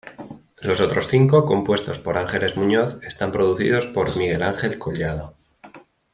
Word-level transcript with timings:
Los 0.61 0.81
otros 0.81 1.07
cinco, 1.09 1.45
compuestos 1.45 1.99
por 1.99 2.17
Ángeles 2.17 2.57
Muñoz, 2.57 2.97
están 3.03 3.31
producidos 3.31 3.85
por 3.85 4.17
Miguel 4.17 4.41
Ángel 4.41 4.79
Collado. 4.79 5.35